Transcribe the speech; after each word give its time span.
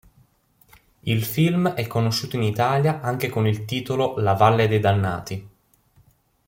Il 1.01 1.23
film 1.23 1.73
è 1.73 1.85
conosciuto 1.85 2.35
in 2.35 2.41
Italia 2.41 3.01
anche 3.01 3.29
con 3.29 3.45
il 3.45 3.65
titolo 3.65 4.15
La 4.17 4.33
valle 4.33 4.67
dei 4.67 4.79
dannati. 4.79 5.47